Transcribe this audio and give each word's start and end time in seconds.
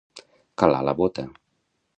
Calar 0.61 0.81
la 0.87 0.97
bota. 1.03 1.29